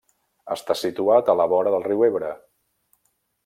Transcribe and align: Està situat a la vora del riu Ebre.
Està 0.55 0.75
situat 0.79 1.29
a 1.33 1.37
la 1.41 1.47
vora 1.53 1.75
del 1.77 1.87
riu 1.91 2.03
Ebre. 2.11 2.33